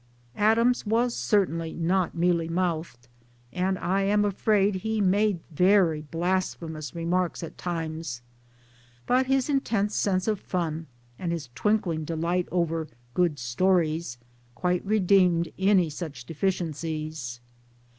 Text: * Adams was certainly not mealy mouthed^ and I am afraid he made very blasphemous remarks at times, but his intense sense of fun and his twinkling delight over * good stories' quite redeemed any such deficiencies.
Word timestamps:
* 0.25 0.35
Adams 0.51 0.83
was 0.83 1.15
certainly 1.15 1.73
not 1.75 2.15
mealy 2.15 2.49
mouthed^ 2.49 3.07
and 3.53 3.77
I 3.77 4.01
am 4.01 4.25
afraid 4.25 4.77
he 4.77 4.99
made 4.99 5.41
very 5.51 6.01
blasphemous 6.01 6.95
remarks 6.95 7.43
at 7.43 7.55
times, 7.55 8.23
but 9.05 9.27
his 9.27 9.47
intense 9.47 9.95
sense 9.95 10.27
of 10.27 10.39
fun 10.39 10.87
and 11.19 11.31
his 11.31 11.49
twinkling 11.53 12.03
delight 12.03 12.49
over 12.51 12.87
* 13.01 13.13
good 13.23 13.37
stories' 13.37 14.17
quite 14.55 14.83
redeemed 14.83 15.49
any 15.59 15.87
such 15.87 16.25
deficiencies. 16.25 17.39